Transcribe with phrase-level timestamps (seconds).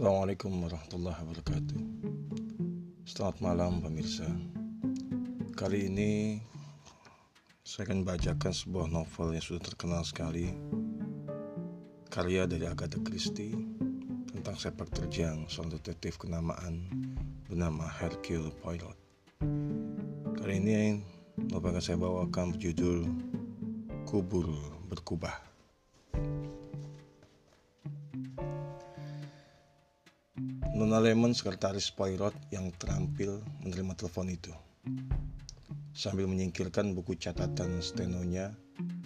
[0.00, 1.80] Assalamualaikum warahmatullahi wabarakatuh.
[3.04, 4.24] Selamat malam pemirsa.
[5.52, 6.40] Kali ini
[7.60, 10.56] saya akan bacakan sebuah novel yang sudah terkenal sekali.
[12.08, 13.52] Karya dari Agatha Christie
[14.32, 16.88] Tentang sepak terjang seorang detektif kenamaan
[17.44, 18.96] bernama Hercule Poirot.
[20.40, 20.96] Kali ini
[21.52, 23.04] yang saya bawakan berjudul
[24.08, 24.48] Kubur
[24.88, 25.49] Berkubah
[30.90, 34.50] Nona Lemon, sekretaris Poirot yang terampil menerima telepon itu.
[35.94, 38.50] Sambil menyingkirkan buku catatan stenonya,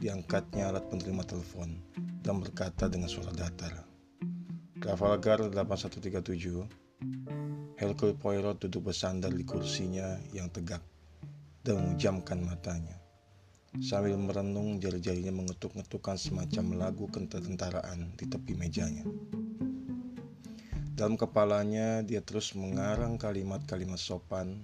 [0.00, 1.76] diangkatnya alat penerima telepon
[2.24, 3.84] dan berkata dengan suara datar.
[4.80, 10.80] Trafalgar 8137, Hercule Poirot duduk bersandar di kursinya yang tegak
[11.68, 12.96] dan memejamkan matanya.
[13.84, 19.04] Sambil merenung, jari-jarinya mengetuk-ngetukkan semacam lagu ketentaraan di tepi mejanya.
[20.94, 24.62] Dalam kepalanya, dia terus mengarang kalimat-kalimat sopan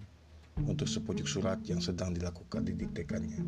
[0.62, 3.42] untuk sepucuk surat yang sedang dilakukan didiktekannya.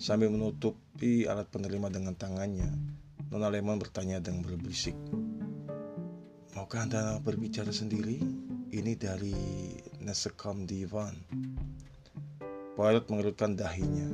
[0.00, 2.72] Sambil menutupi alat penerima dengan tangannya,
[3.28, 4.96] Nona Lemon bertanya dengan berbisik.
[6.56, 8.16] Maukah Anda berbicara sendiri?
[8.72, 9.36] Ini dari
[10.00, 11.12] Nesekom Divan.
[12.72, 14.08] Poirot mengerutkan dahinya.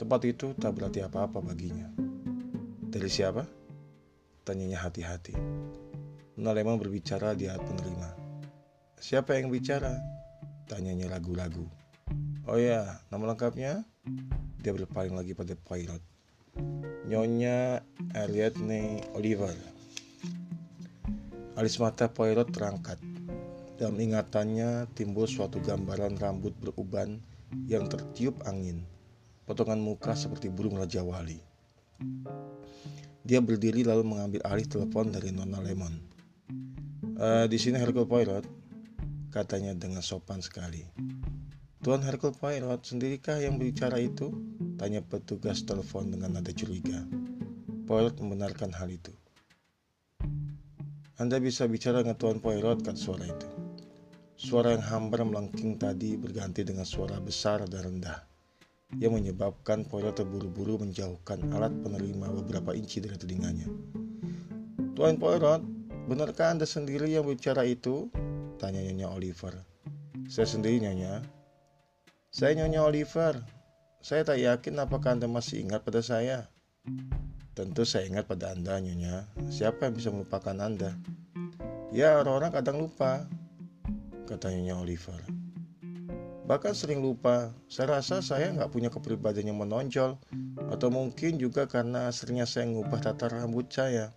[0.00, 1.92] Tempat itu tak berarti apa-apa baginya.
[2.88, 3.44] Dari siapa?
[4.48, 5.36] Tanyanya hati-hati.
[6.40, 8.16] Nona Lemon berbicara di hati penerima.
[8.96, 9.92] Siapa yang bicara?
[10.72, 11.68] Tanyanya ragu-ragu.
[12.48, 13.84] Oh ya, nama lengkapnya?
[14.64, 16.00] Dia berpaling lagi pada Poirot.
[17.04, 17.84] Nyonya
[18.16, 19.52] Ariadne Oliver.
[21.60, 22.96] Alis mata Poirot terangkat.
[23.76, 27.20] Dalam ingatannya timbul suatu gambaran rambut beruban
[27.68, 28.88] yang tertiup angin.
[29.44, 31.36] Potongan muka seperti burung Raja Wali.
[33.28, 36.08] Dia berdiri lalu mengambil alih telepon dari Nona Lemon.
[37.20, 38.48] Uh, di sini Hercule Poirot,
[39.28, 40.88] katanya dengan sopan sekali.
[41.84, 44.32] Tuan Hercule Poirot, sendirikah yang bicara itu?
[44.80, 47.04] Tanya petugas telepon dengan nada curiga.
[47.84, 49.12] Poirot membenarkan hal itu.
[51.20, 53.48] Anda bisa bicara dengan Tuan Poirot, kata suara itu.
[54.40, 58.16] Suara yang hambar melengking tadi berganti dengan suara besar dan rendah
[58.96, 63.68] yang menyebabkan Poirot terburu-buru menjauhkan alat penerima beberapa inci dari telinganya.
[64.96, 65.79] Tuan Poirot,
[66.10, 68.10] Benarkah Anda sendiri yang bicara itu?
[68.58, 69.54] Tanya Nyonya Oliver.
[70.26, 71.22] Saya sendiri Nyonya.
[72.34, 73.38] Saya Nyonya Oliver.
[74.02, 76.50] Saya tak yakin apakah Anda masih ingat pada saya.
[77.54, 79.30] Tentu saya ingat pada Anda Nyonya.
[79.54, 80.98] Siapa yang bisa melupakan Anda?
[81.94, 83.30] Ya orang-orang kadang lupa.
[84.26, 85.22] Kata Nyonya Oliver.
[86.42, 87.54] Bahkan sering lupa.
[87.70, 90.18] Saya rasa saya nggak punya kepribadian yang menonjol.
[90.74, 94.10] Atau mungkin juga karena seringnya saya ngubah tata rambut saya.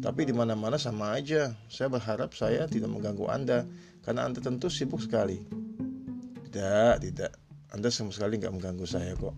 [0.00, 1.52] Tapi di mana-mana sama aja.
[1.68, 3.68] Saya berharap saya tidak mengganggu Anda
[4.00, 5.44] karena Anda tentu sibuk sekali.
[6.48, 7.32] Tidak, tidak.
[7.72, 9.36] Anda sama sekali nggak mengganggu saya kok.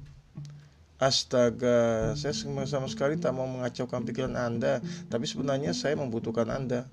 [1.02, 4.78] Astaga, saya sama sekali tak mau mengacaukan pikiran Anda,
[5.10, 6.86] tapi sebenarnya saya membutuhkan Anda.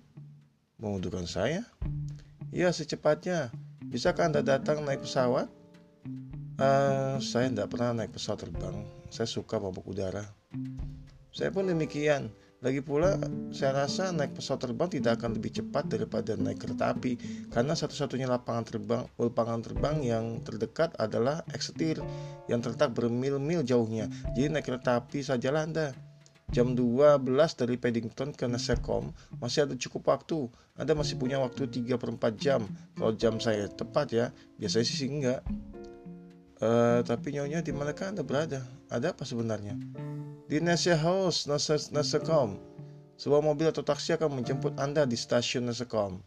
[0.81, 1.61] Membutuhkan saya?
[2.49, 3.53] Ya, secepatnya.
[3.85, 5.47] Bisakah Anda datang naik pesawat?
[6.57, 8.85] Uh, saya tidak pernah naik pesawat terbang.
[9.13, 10.25] Saya suka mabuk udara.
[11.29, 12.33] Saya pun demikian.
[12.61, 13.17] Lagi pula,
[13.49, 17.17] saya rasa naik pesawat terbang tidak akan lebih cepat daripada naik kereta api
[17.49, 22.05] karena satu-satunya lapangan terbang lapangan terbang yang terdekat adalah Exeter
[22.45, 24.05] yang terletak bermil-mil jauhnya.
[24.37, 25.89] Jadi naik kereta api saja Anda.
[26.53, 27.25] Jam 12
[27.57, 29.09] dari Paddington ke Nasekom
[29.41, 30.45] masih ada cukup waktu.
[30.77, 32.61] Anda masih punya waktu 3 per 4 jam.
[32.93, 34.29] Kalau jam saya tepat ya,
[34.61, 35.41] biasanya sih enggak.
[36.61, 38.61] Uh, tapi nyonya di manakah Anda berada?
[38.93, 39.73] Ada apa sebenarnya?
[40.45, 41.49] Di Nasya House,
[41.89, 42.61] Nasekom.
[43.17, 46.21] Sebuah mobil atau taksi akan menjemput Anda di stasiun Nasekom.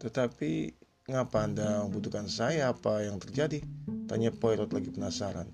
[0.00, 0.72] Tetapi,
[1.12, 2.72] ngapa Anda membutuhkan saya?
[2.72, 3.60] Apa yang terjadi?
[4.08, 5.52] Tanya Poirot lagi penasaran.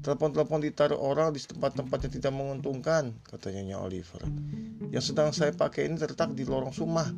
[0.00, 4.22] Telepon-telepon ditaruh orang di tempat-tempat yang tidak menguntungkan, katanya Nyonya Oliver.
[4.88, 7.12] Yang sedang saya pakai ini terletak di lorong sumah.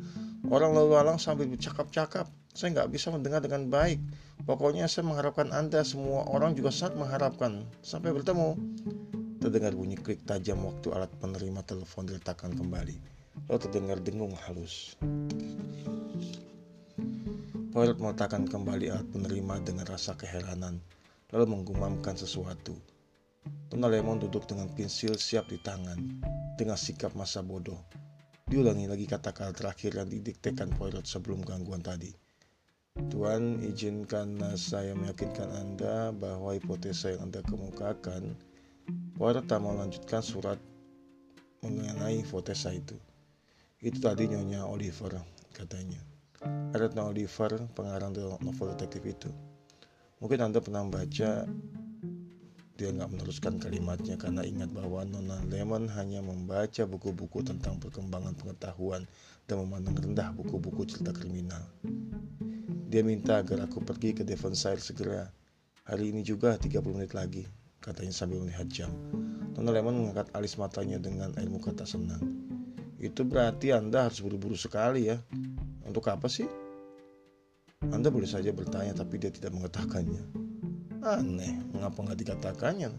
[0.49, 2.25] Orang lalu lalang sambil bercakap-cakap.
[2.57, 4.01] Saya nggak bisa mendengar dengan baik.
[4.49, 7.69] Pokoknya saya mengharapkan Anda semua orang juga sangat mengharapkan.
[7.85, 8.57] Sampai bertemu.
[9.37, 12.97] Terdengar bunyi klik tajam waktu alat penerima telepon diletakkan kembali.
[13.45, 14.97] Lalu terdengar dengung halus.
[17.69, 20.81] Poirot meletakkan kembali alat penerima dengan rasa keheranan,
[21.29, 22.73] lalu menggumamkan sesuatu.
[23.69, 25.95] Tuna Lemon duduk dengan pensil siap di tangan,
[26.57, 27.77] dengan sikap masa bodoh.
[28.49, 32.09] Diulangi lagi kata-kata terakhir yang didiktekan Poirot sebelum gangguan tadi.
[33.13, 38.33] Tuan, izinkan saya meyakinkan Anda bahwa hipotesa yang Anda kemukakan
[39.21, 40.57] Poirot tak melanjutkan surat
[41.61, 42.97] mengenai hipotesa itu.
[43.85, 45.21] Itu tadi Nyonya Oliver,
[45.53, 46.01] katanya.
[46.73, 49.29] Retna Oliver, pengarang novel detektif itu.
[50.25, 51.45] Mungkin Anda pernah baca
[52.79, 59.03] dia nggak meneruskan kalimatnya karena ingat bahwa Nona Lemon hanya membaca buku-buku tentang perkembangan pengetahuan
[59.51, 61.59] dan memandang rendah buku-buku cerita kriminal.
[62.87, 65.27] Dia minta agar aku pergi ke Devonshire segera.
[65.91, 67.43] Hari ini juga 30 menit lagi,
[67.83, 68.95] katanya sambil melihat jam.
[69.59, 72.23] Nona Lemon mengangkat alis matanya dengan air muka tak senang.
[72.95, 75.19] Itu berarti Anda harus buru-buru sekali ya.
[75.83, 76.47] Untuk apa sih?
[77.91, 80.48] Anda boleh saja bertanya tapi dia tidak mengatakannya.
[80.99, 82.91] Aneh, mengapa nggak dikatakannya?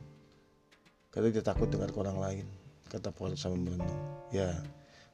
[1.13, 2.47] Kata dia takut dengar orang lain,
[2.89, 3.93] kata Paul sambil merenung.
[4.33, 4.57] Ya,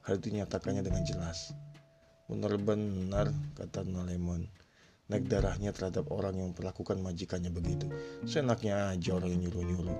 [0.06, 1.50] hal itu nyatakannya dengan jelas.
[2.30, 4.46] Benar-benar, kata Nalemon.
[5.10, 7.90] Naik darahnya terhadap orang yang memperlakukan majikannya begitu.
[8.22, 9.98] Senaknya aja orang yang nyuruh-nyuruh.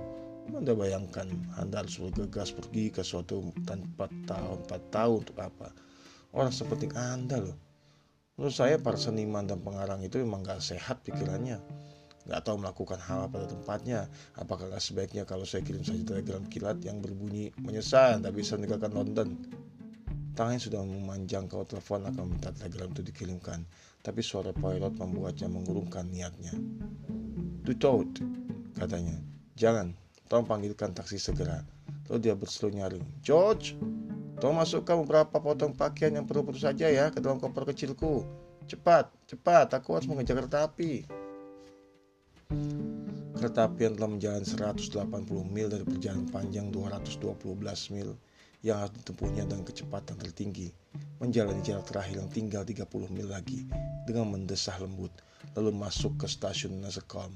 [0.55, 1.27] Anda bayangkan,
[1.59, 5.75] Anda harus bergegas pergi ke suatu tanpa tahu, empat tahun untuk apa?
[6.31, 7.57] Orang seperti Anda loh.
[8.39, 11.59] Menurut saya para seniman dan pengarang itu memang gak sehat pikirannya
[12.27, 14.11] nggak tahu melakukan hal pada tempatnya.
[14.35, 19.29] Apakah sebaiknya kalau saya kirim saja telegram kilat yang berbunyi menyesal tak bisa meninggalkan London?
[20.37, 23.65] Tangannya sudah memanjang kau telepon akan minta telegram itu dikirimkan,
[24.05, 26.53] tapi suara pilot membuatnya mengurungkan niatnya.
[27.65, 28.05] Tutot,
[28.77, 29.17] katanya.
[29.57, 29.97] Jangan,
[30.29, 31.65] tolong panggilkan taksi segera.
[32.05, 33.01] Lalu dia berseru nyaring.
[33.25, 33.73] George,
[34.37, 38.21] tolong masukkan beberapa potong pakaian yang perlu-perlu saja ya ke dalam koper kecilku.
[38.69, 41.07] Cepat, cepat, aku harus mengejar kereta api.
[43.37, 45.05] Kereta api yang telah menjalan 180
[45.45, 47.37] mil dari perjalanan panjang 212
[47.93, 48.17] mil
[48.65, 50.73] yang harus ditempuhnya dengan kecepatan tertinggi,
[51.21, 53.69] menjalani jarak terakhir yang tinggal 30 mil lagi
[54.09, 55.13] dengan mendesah lembut,
[55.53, 57.29] lalu masuk ke stasiun Nasekom.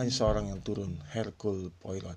[0.00, 2.16] Hanya seorang yang turun, Hercule Poirot.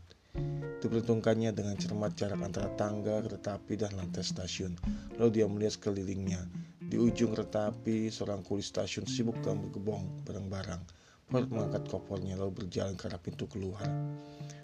[0.79, 4.71] Diperhitungkannya dengan cermat jarak antara tangga, kereta api, dan lantai stasiun.
[5.19, 6.47] Lalu dia melihat sekelilingnya.
[6.79, 12.63] Di ujung kereta api, seorang kuli stasiun sibuk dalam bergebong barang-barang Ford mengangkat kopornya lalu
[12.63, 13.83] berjalan ke arah pintu keluar.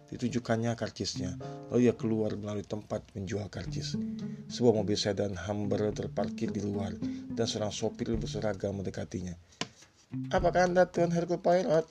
[0.08, 1.36] Ditunjukkannya karcisnya,
[1.68, 4.00] lalu ia keluar melalui tempat menjual karcis.
[4.48, 6.96] Sebuah mobil sedan Humber terparkir di luar
[7.36, 9.36] dan seorang sopir berseragam mendekatinya.
[10.32, 11.84] Apakah anda Tuan Hercule Poirot?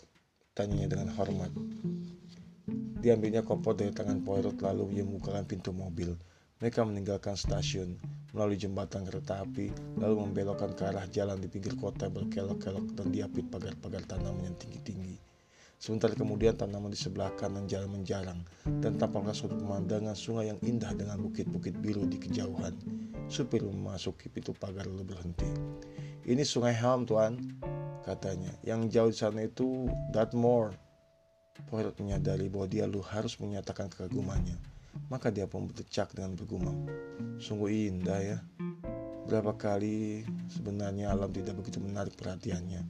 [0.56, 1.52] Tanyanya dengan hormat.
[3.02, 6.16] Diambilnya kopor dari tangan Poirot lalu ia membukakan pintu mobil.
[6.64, 8.00] Mereka meninggalkan stasiun
[8.32, 9.68] melalui jembatan kereta api,
[10.00, 15.16] lalu membelokkan ke arah jalan di pinggir kota berkelok-kelok dan diapit pagar-pagar tanaman yang tinggi-tinggi.
[15.82, 18.38] Sebentar kemudian tanaman di sebelah kanan jalan menjarang
[18.80, 22.70] dan tampaklah suatu pemandangan sungai yang indah dengan bukit-bukit biru di kejauhan.
[23.26, 25.50] Supir memasuki pintu pagar lalu berhenti.
[26.22, 27.34] Ini sungai Helm tuan,
[28.06, 28.54] katanya.
[28.62, 30.70] Yang jauh di sana itu Dartmoor.
[31.66, 34.54] Poirot menyadari bahwa dia lu harus menyatakan kekagumannya.
[35.12, 36.88] Maka dia pun berdecak dengan bergumam.
[37.36, 38.38] Sungguh indah ya.
[39.28, 42.82] Berapa kali sebenarnya alam tidak begitu menarik perhatiannya.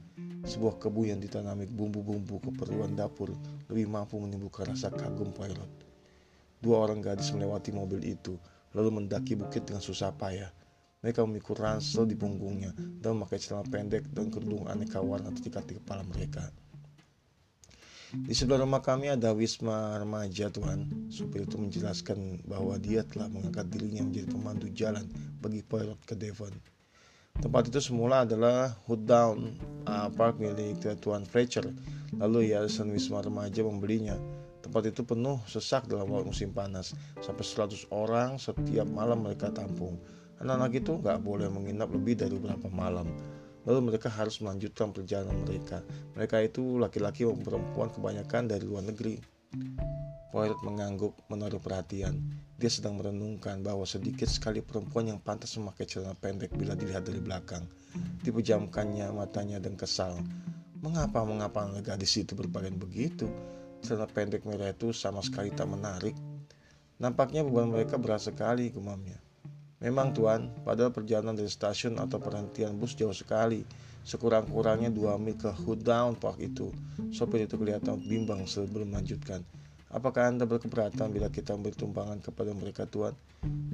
[0.43, 3.31] Sebuah kebu yang ditanami bumbu-bumbu keperluan dapur
[3.71, 5.71] lebih mampu menimbulkan rasa kagum pilot.
[6.59, 8.35] Dua orang gadis melewati mobil itu,
[8.75, 10.51] lalu mendaki bukit dengan susah payah.
[11.03, 12.71] Mereka memikul ransel di punggungnya
[13.03, 16.47] dan memakai celana pendek dan kerudung aneka warna terikat di kepala mereka.
[18.13, 21.09] Di sebelah rumah kami ada wisma remaja Tuhan.
[21.09, 25.09] Supir itu menjelaskan bahwa dia telah mengangkat dirinya menjadi pemandu jalan
[25.41, 26.53] bagi pilot ke Devon.
[27.41, 29.57] Tempat itu semula adalah Hood Down
[29.89, 31.65] uh, Park milik Tuan Fletcher.
[32.21, 34.13] Lalu Yayasan Wisma Remaja membelinya.
[34.61, 36.93] Tempat itu penuh sesak dalam musim panas.
[37.17, 39.97] Sampai 100 orang setiap malam mereka tampung.
[40.37, 43.09] Anak-anak itu nggak boleh menginap lebih dari beberapa malam
[43.63, 45.79] lalu mereka harus melanjutkan perjalanan mereka.
[46.15, 49.19] Mereka itu laki-laki maupun perempuan kebanyakan dari luar negeri.
[50.33, 52.17] Poirot mengangguk menaruh perhatian.
[52.57, 57.21] Dia sedang merenungkan bahwa sedikit sekali perempuan yang pantas memakai celana pendek bila dilihat dari
[57.21, 57.69] belakang.
[58.25, 60.17] Dipejamkannya matanya dan kesal.
[60.81, 63.29] Mengapa mengapa gadis itu berpakaian begitu?
[63.85, 66.17] Celana pendek merah itu sama sekali tak menarik.
[66.97, 69.21] Nampaknya beban mereka berat sekali, gumamnya.
[69.83, 73.67] Memang tuan, padahal perjalanan dari stasiun atau perhentian bus jauh sekali.
[74.07, 75.51] Sekurang-kurangnya dua mil ke
[75.83, 76.71] Down Park itu.
[77.11, 79.43] Sopir itu kelihatan bimbang sebelum melanjutkan.
[79.91, 83.11] Apakah Anda berkeberatan bila kita memberi tumpangan kepada mereka tuan?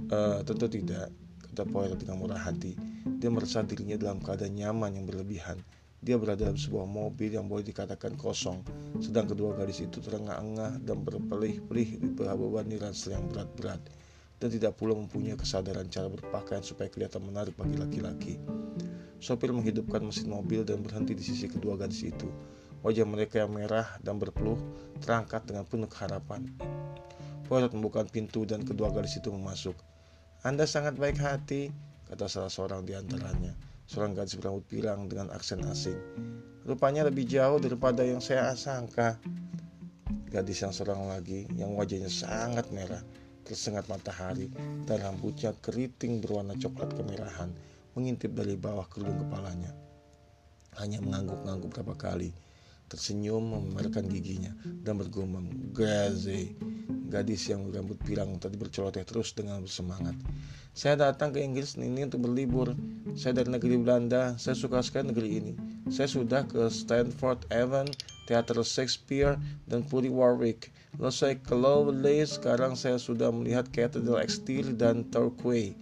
[0.09, 1.13] Uh, tentu tidak,
[1.45, 2.73] kata Poirot dengan murah hati.
[3.05, 5.61] Dia merasa dirinya dalam keadaan nyaman yang berlebihan.
[6.01, 8.65] Dia berada dalam sebuah mobil yang boleh dikatakan kosong,
[8.97, 13.83] sedang kedua gadis itu terengah-engah dan berpelih-pelih di bebani ransel yang berat-berat
[14.39, 18.35] dan tidak pula mempunyai kesadaran cara berpakaian supaya kelihatan menarik bagi laki-laki.
[19.19, 22.31] Sopir menghidupkan mesin mobil dan berhenti di sisi kedua gadis itu.
[22.79, 24.55] Wajah mereka yang merah dan berpeluh
[25.03, 26.47] terangkat dengan penuh harapan.
[27.51, 29.75] Poirot membuka pintu dan kedua gadis itu memasuk.
[30.47, 31.67] Anda sangat baik hati,
[32.07, 33.51] kata salah seorang di antaranya.
[33.91, 35.99] Seorang gadis berambut pirang dengan aksen asing.
[36.63, 39.19] Rupanya lebih jauh daripada yang saya sangka.
[40.31, 43.01] Gadis yang seorang lagi, yang wajahnya sangat merah,
[43.49, 44.53] tersengat matahari,
[44.85, 47.49] dan rambutnya keriting berwarna coklat kemerahan,
[47.97, 49.73] mengintip dari bawah kerudung kepalanya.
[50.77, 52.29] Hanya mengangguk-angguk beberapa kali,
[52.85, 54.53] tersenyum memamerkan giginya,
[54.85, 56.53] dan bergumam, Graze,
[57.09, 60.13] gadis yang berambut pirang tadi berceloteh terus dengan bersemangat.
[60.77, 62.77] Saya datang ke Inggris ini untuk berlibur.
[63.17, 64.37] Saya dari negeri Belanda.
[64.37, 65.53] Saya suka sekali negeri ini.
[65.89, 67.89] Saya sudah ke Stanford Avon,
[68.29, 70.69] Teater Shakespeare, dan Puri Warwick.
[71.01, 72.21] Lalu saya ke Lovely.
[72.29, 75.73] Sekarang saya sudah melihat Cathedral Exterior dan Torquay.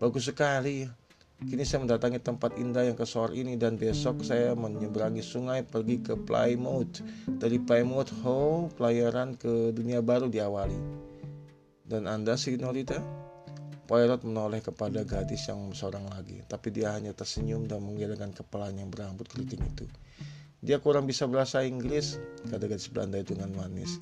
[0.00, 0.88] Bagus sekali.
[1.36, 6.16] Kini saya mendatangi tempat indah yang kesor ini dan besok saya menyeberangi sungai pergi ke
[6.16, 7.04] Plymouth.
[7.28, 10.80] Dari Plymouth, oh, pelayaran ke dunia baru diawali.
[11.84, 13.04] Dan Anda, Signorita?
[13.86, 18.90] Poirot menoleh kepada gadis yang seorang lagi, tapi dia hanya tersenyum dan menggelengkan kepalanya yang
[18.90, 19.86] berambut keriting itu.
[20.64, 22.16] Dia kurang bisa bahasa Inggris,
[22.48, 24.00] kata gadis Belanda itu dengan manis.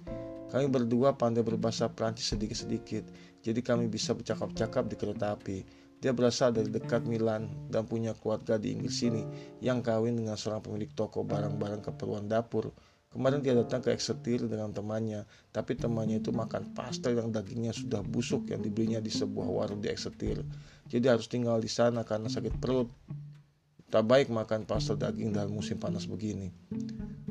[0.54, 3.11] Kami berdua pandai berbahasa Prancis sedikit-sedikit,
[3.42, 5.66] jadi kami bisa bercakap-cakap di kereta api.
[5.99, 9.26] Dia berasal dari dekat Milan dan punya keluarga di Inggris ini
[9.58, 12.70] yang kawin dengan seorang pemilik toko barang-barang keperluan dapur.
[13.11, 18.02] Kemarin dia datang ke Exeter dengan temannya, tapi temannya itu makan pastel yang dagingnya sudah
[18.02, 20.44] busuk yang dibelinya di sebuah warung di Exeter.
[20.87, 22.90] Jadi harus tinggal di sana karena sakit perut.
[23.90, 26.52] Tak baik makan pastel daging dalam musim panas begini.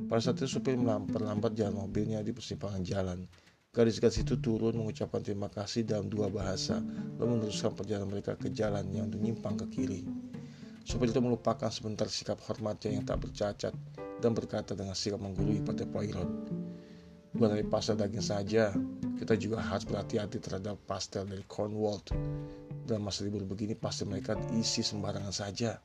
[0.10, 3.26] Pada saat itu supir melambat jalan mobilnya di persimpangan jalan.
[3.74, 6.78] Gadis-gadis itu turun mengucapkan terima kasih dalam dua bahasa,
[7.18, 10.06] lalu meneruskan perjalanan mereka ke jalan yang menyimpang ke kiri.
[10.86, 13.74] Supir itu melupakan sebentar sikap hormatnya yang tak bercacat
[14.22, 16.30] dan berkata dengan sikap menggurui pada Poirot.
[17.34, 18.70] Bukan dari pastel daging saja,
[19.18, 21.98] kita juga harus berhati-hati terhadap pastel dari Cornwall.
[22.86, 25.82] Dalam masa libur begini pasti mereka diisi sembarangan saja.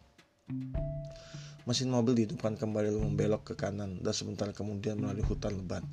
[1.68, 5.84] Mesin mobil dihidupkan kembali lalu membelok ke kanan dan sebentar kemudian melalui hutan lebat.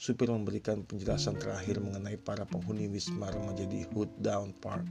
[0.00, 4.88] Supir memberikan penjelasan terakhir mengenai para penghuni Wisma menjadi Hood Down Park.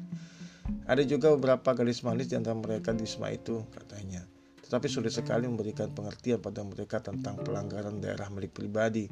[0.85, 4.21] Ada juga beberapa garis manis di antara mereka di Wisma itu, katanya.
[4.61, 9.09] Tetapi sulit sekali memberikan pengertian pada mereka tentang pelanggaran daerah milik pribadi.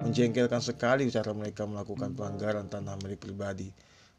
[0.00, 3.68] Menjengkelkan sekali cara mereka melakukan pelanggaran tanah milik pribadi.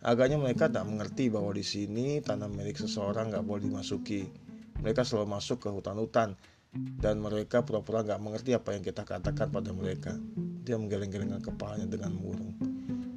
[0.04, 4.53] Agaknya mereka tak mengerti bahwa di sini tanah milik seseorang nggak boleh dimasuki.
[4.82, 6.34] Mereka selalu masuk ke hutan-hutan
[6.74, 10.18] dan mereka pura-pura nggak mengerti apa yang kita katakan pada mereka.
[10.64, 12.58] Dia menggeleng-gelengkan kepalanya dengan murung.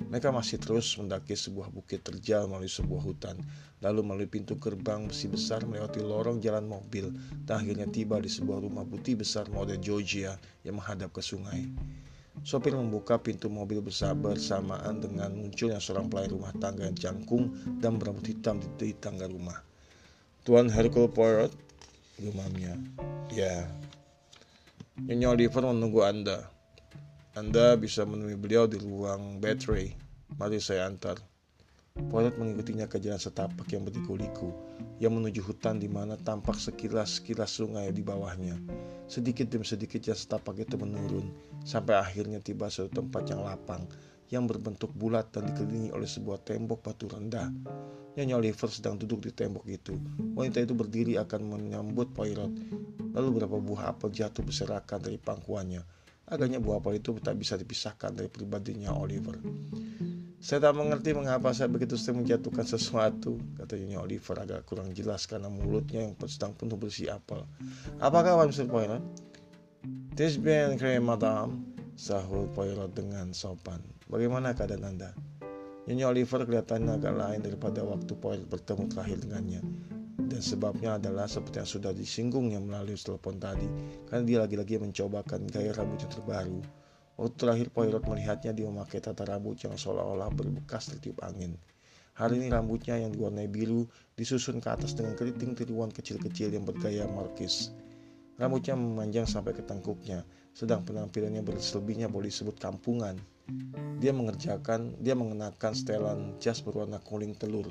[0.07, 3.43] Mereka masih terus mendaki sebuah bukit terjal melalui sebuah hutan,
[3.83, 7.11] lalu melalui pintu gerbang besi besar melewati lorong jalan mobil,
[7.43, 11.67] dan akhirnya tiba di sebuah rumah putih besar model Georgia yang menghadap ke sungai.
[12.47, 17.51] Sopir membuka pintu mobil bersamaan dengan munculnya seorang pelayan rumah tangga yang jangkung
[17.83, 19.66] dan berambut hitam di, di tangga rumah.
[20.47, 21.50] Tuan Hercule Poirot,
[22.23, 22.79] gumamnya.
[23.35, 23.67] Ya,
[25.03, 26.47] Nyonya Oliver menunggu Anda.
[27.35, 29.99] Anda bisa menemui beliau di ruang battery.
[30.38, 31.19] Mari saya antar.
[31.99, 34.55] Poirot mengikutinya ke jalan setapak yang berliku-liku
[35.03, 38.55] yang menuju hutan di mana tampak sekilas-sekilas sungai di bawahnya.
[39.11, 41.26] Sedikit demi sedikit jalan setapak itu menurun
[41.67, 43.83] sampai akhirnya tiba suatu tempat yang lapang
[44.30, 47.47] yang berbentuk bulat dan dikelilingi oleh sebuah tembok batu rendah.
[48.16, 49.92] Nyonya Oliver sedang duduk di tembok itu.
[50.35, 52.49] Wanita itu berdiri akan menyambut Poirot.
[53.12, 55.85] Lalu beberapa buah apel jatuh berserakan dari pangkuannya.
[56.33, 59.37] Agaknya buah apel itu tak bisa dipisahkan dari pribadinya Oliver.
[60.37, 65.25] Saya tak mengerti mengapa saya begitu sering menjatuhkan sesuatu, kata Nyonya Oliver agak kurang jelas
[65.25, 67.45] karena mulutnya yang sedang penuh bersih apel.
[68.00, 68.68] Apa kabar Mr.
[68.68, 69.02] Poirot?
[70.16, 71.68] This been cream, madam,
[72.00, 73.96] sahut Poirot dengan sopan.
[74.07, 75.11] Bagaimana keadaan Anda?
[75.91, 79.63] Nyonya Oliver kelihatannya agak lain daripada waktu Poirot bertemu terakhir dengannya.
[80.15, 83.67] Dan sebabnya adalah seperti yang sudah disinggungnya melalui telepon tadi
[84.07, 86.63] karena dia lagi-lagi mencobakan gaya rambut yang terbaru.
[87.19, 91.59] Waktu terakhir Poirot melihatnya dia memakai tata rambut yang seolah-olah berbekas tertiup angin.
[92.15, 97.11] Hari ini rambutnya yang diwarnai biru disusun ke atas dengan keriting tiruan kecil-kecil yang bergaya
[97.11, 97.75] markis.
[98.39, 100.23] Rambutnya memanjang sampai ke tengkuknya
[100.55, 103.19] sedang penampilannya berselebihnya boleh disebut kampungan
[104.03, 107.71] dia mengerjakan dia mengenakan setelan jas berwarna kuning telur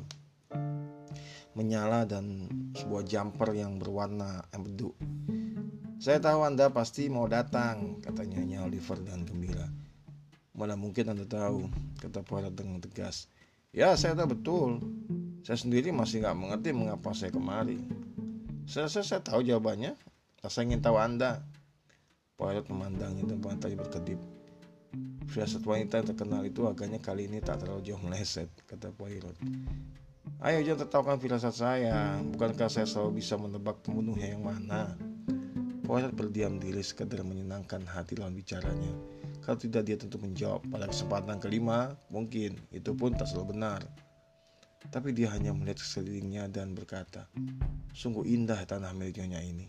[1.55, 4.91] menyala dan sebuah jumper yang berwarna empedu.
[5.96, 9.67] Saya tahu Anda pasti mau datang, katanya Nyonya Oliver dengan gembira.
[10.51, 11.72] Mana mungkin Anda tahu,
[12.03, 13.32] kata Poirot dengan tegas.
[13.72, 14.70] Ya, saya tahu betul.
[15.48, 17.79] Saya sendiri masih nggak mengerti mengapa saya kemari.
[18.67, 19.96] Saya, saya, saya tahu jawabannya.
[20.46, 21.39] Saya ingin tahu Anda.
[22.36, 24.20] Poirot memandangnya dan pantai berkedip.
[25.25, 29.36] Firasat wanita yang terkenal itu agaknya kali ini tak terlalu jauh meleset, kata Poirot.
[30.44, 32.17] Ayo jangan tertawakan firasat saya.
[32.22, 34.94] Bukankah saya selalu bisa menebak pembunuhnya yang mana?
[35.86, 38.94] Poirot berdiam diri sekedar menyenangkan hati lawan bicaranya.
[39.46, 43.86] Kalau tidak dia tentu menjawab Pada kesempatan kelima Mungkin itu pun tak selalu benar.
[44.89, 47.29] Tapi dia hanya melihat sekelilingnya dan berkata
[47.94, 49.67] Sungguh indah tanah milik nyonya ini.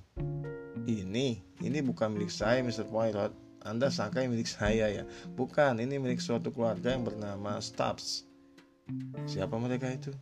[0.89, 1.29] Ini,
[1.61, 2.89] ini bukan milik saya Mr.
[2.89, 5.05] Poirot Anda sangka milik saya ya
[5.35, 8.27] Bukan, ini milik suatu keluarga yang bernama Stubbs
[9.27, 10.15] Siapa mereka itu?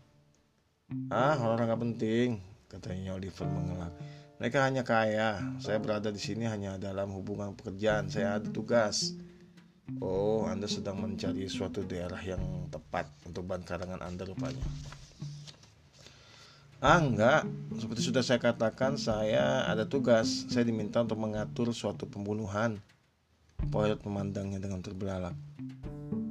[1.13, 2.29] Ah, orang nggak penting,
[2.69, 3.93] katanya Oliver mengelak.
[4.41, 5.41] Mereka hanya kaya.
[5.61, 8.09] Saya berada di sini hanya dalam hubungan pekerjaan.
[8.09, 9.17] Saya ada tugas.
[10.01, 12.41] Oh, Anda sedang mencari suatu daerah yang
[12.73, 14.65] tepat untuk bahan karangan Anda rupanya.
[16.81, 17.49] Ah, enggak.
[17.81, 20.49] Seperti sudah saya katakan, saya ada tugas.
[20.53, 22.81] Saya diminta untuk mengatur suatu pembunuhan.
[23.69, 25.35] Poirot memandangnya dengan terbelalak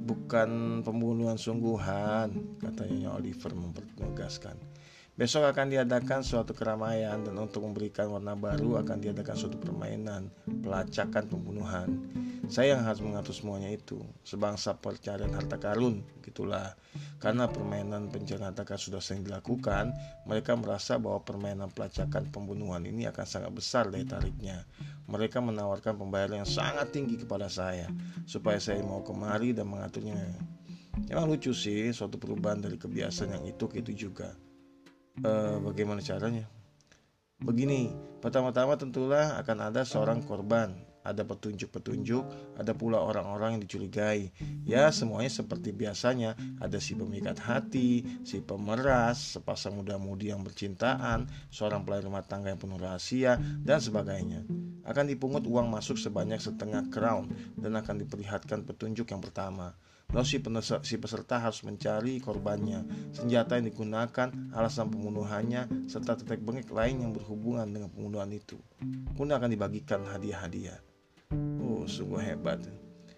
[0.04, 4.56] bukan pembunuhan sungguhan, katanya Oliver mempertegaskan.
[5.14, 11.30] Besok akan diadakan suatu keramaian dan untuk memberikan warna baru akan diadakan suatu permainan pelacakan
[11.30, 11.86] pembunuhan.
[12.50, 16.74] Saya yang harus mengatur semuanya itu, sebangsa pencarian harta karun, gitulah.
[17.22, 19.94] Karena permainan pencarian harta karun sudah sering dilakukan,
[20.26, 24.66] mereka merasa bahwa permainan pelacakan pembunuhan ini akan sangat besar daya tariknya.
[25.06, 27.86] Mereka menawarkan pembayaran yang sangat tinggi kepada saya,
[28.26, 30.26] supaya saya mau kemari dan mengaturnya.
[31.06, 34.34] Memang lucu sih, suatu perubahan dari kebiasaan yang itu itu juga
[35.22, 36.50] uh, bagaimana caranya?
[37.38, 37.92] Begini,
[38.24, 40.72] pertama-tama tentulah akan ada seorang korban,
[41.04, 44.32] ada petunjuk-petunjuk, ada pula orang-orang yang dicurigai.
[44.64, 51.84] Ya, semuanya seperti biasanya, ada si pemikat hati, si pemeras, sepasang muda-mudi yang bercintaan, seorang
[51.84, 54.48] pelayan rumah tangga yang penuh rahasia, dan sebagainya.
[54.88, 57.28] Akan dipungut uang masuk sebanyak setengah crown
[57.60, 59.76] dan akan diperlihatkan petunjuk yang pertama.
[60.12, 62.84] Lalu si, peserta, si peserta harus mencari korbannya,
[63.16, 68.60] senjata yang digunakan, alasan pembunuhannya, serta tetek bengek lain yang berhubungan dengan pembunuhan itu.
[69.16, 70.78] Kemudian akan dibagikan hadiah-hadiah.
[71.64, 72.60] Oh, sungguh hebat.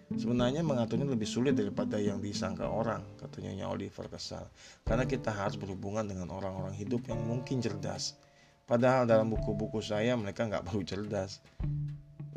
[0.07, 4.47] Sebenarnya mengaturnya lebih sulit daripada yang disangka orang, katanya Oliver kesal.
[4.87, 8.15] Karena kita harus berhubungan dengan orang-orang hidup yang mungkin cerdas.
[8.63, 11.43] Padahal dalam buku-buku saya mereka nggak perlu cerdas.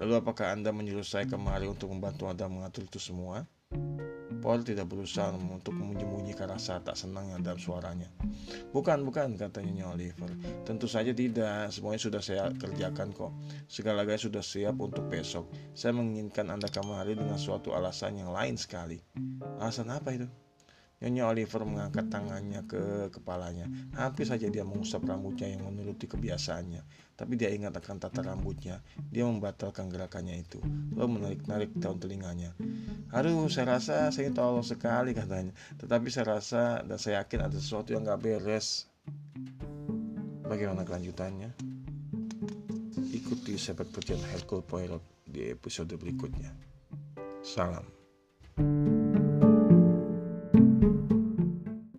[0.03, 3.47] Lalu apakah Anda menyuruh saya kemari untuk membantu Anda mengatur itu semua?
[4.41, 8.09] Paul tidak berusaha untuk menyembunyikan rasa tak senang yang dalam suaranya.
[8.73, 10.33] Bukan, bukan, katanya Oliver.
[10.65, 13.31] Tentu saja tidak, semuanya sudah saya kerjakan kok.
[13.69, 15.53] Segala-galanya sudah siap untuk besok.
[15.77, 18.99] Saya menginginkan Anda kemari dengan suatu alasan yang lain sekali.
[19.61, 20.27] Alasan apa itu?
[21.01, 23.65] Nyonya Oliver mengangkat tangannya ke kepalanya.
[23.97, 26.85] Hampir saja dia mengusap rambutnya yang menuruti kebiasaannya.
[27.17, 28.85] Tapi dia ingat akan tata rambutnya.
[29.09, 30.61] Dia membatalkan gerakannya itu.
[30.93, 32.53] Lalu menarik-narik daun telinganya.
[33.17, 35.57] Aduh, saya rasa saya tolong sekali katanya.
[35.81, 38.85] Tetapi saya rasa dan saya yakin ada sesuatu yang gak beres.
[40.45, 41.49] Bagaimana kelanjutannya?
[43.17, 46.53] Ikuti sepak terjang Hercule Poirot di episode berikutnya.
[47.41, 47.89] Salam.